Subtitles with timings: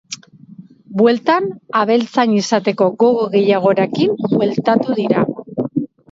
[0.99, 1.49] Bueltan,
[1.81, 5.27] abeltzain izateko gogo gehiagorekin bueltatu dira.